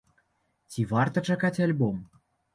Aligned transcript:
Ці 0.75 0.85
варта 0.93 1.23
чакаць 1.31 1.61
альбом? 1.69 2.03